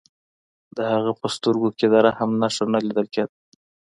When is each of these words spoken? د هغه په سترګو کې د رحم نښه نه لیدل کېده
د 0.77 0.79
هغه 0.91 1.11
په 1.19 1.25
سترګو 1.35 1.69
کې 1.77 1.85
د 1.89 1.95
رحم 2.05 2.31
نښه 2.41 2.65
نه 2.73 2.79
لیدل 2.85 3.07
کېده 3.13 3.33